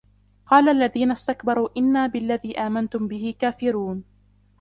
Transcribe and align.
قَالَ 0.45 0.69
الَّذِينَ 0.69 1.11
اسْتَكْبَرُوا 1.11 1.69
إِنَّا 1.77 2.07
بِالَّذِي 2.07 2.57
آمَنْتُمْ 2.57 3.07
بِهِ 3.07 3.35
كَافِرُونَ 3.39 4.03